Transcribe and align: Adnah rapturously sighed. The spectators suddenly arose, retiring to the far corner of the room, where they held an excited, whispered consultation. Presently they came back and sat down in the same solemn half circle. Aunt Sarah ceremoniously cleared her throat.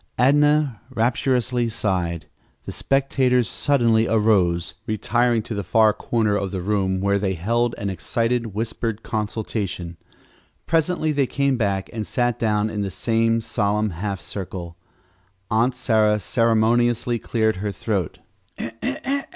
Adnah 0.17 0.79
rapturously 0.89 1.69
sighed. 1.69 2.25
The 2.65 2.71
spectators 2.71 3.47
suddenly 3.47 4.07
arose, 4.07 4.73
retiring 4.87 5.43
to 5.43 5.53
the 5.53 5.63
far 5.63 5.93
corner 5.93 6.35
of 6.35 6.49
the 6.49 6.59
room, 6.59 7.01
where 7.01 7.19
they 7.19 7.35
held 7.35 7.75
an 7.77 7.91
excited, 7.91 8.47
whispered 8.55 9.03
consultation. 9.03 9.97
Presently 10.65 11.11
they 11.11 11.27
came 11.27 11.55
back 11.55 11.87
and 11.93 12.07
sat 12.07 12.39
down 12.39 12.67
in 12.67 12.81
the 12.81 12.89
same 12.89 13.41
solemn 13.41 13.91
half 13.91 14.19
circle. 14.19 14.75
Aunt 15.51 15.75
Sarah 15.75 16.17
ceremoniously 16.19 17.19
cleared 17.19 17.57
her 17.57 17.71
throat. 17.71 18.17